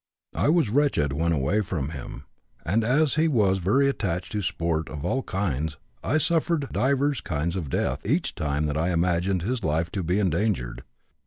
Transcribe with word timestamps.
I 0.33 0.49
was 0.49 0.71
wretched 0.71 1.13
when 1.13 1.31
away 1.31 1.61
from 1.61 1.89
him, 1.89 2.23
and 2.65 2.83
as 2.83 3.17
he 3.17 3.27
was 3.27 3.59
very 3.59 3.87
attached 3.87 4.31
to 4.31 4.41
sport 4.41 4.89
of 4.89 5.05
all 5.05 5.21
kinds 5.21 5.77
I 6.03 6.17
suffered 6.17 6.73
'divers 6.73 7.21
kinds 7.21 7.55
of 7.55 7.69
death' 7.69 8.03
each 8.07 8.33
time 8.33 8.65
that 8.65 8.77
I 8.77 8.89
imagined 8.89 9.43
his 9.43 9.63
life 9.63 9.91
to 9.91 10.01
be 10.01 10.17
endangered. 10.17 10.83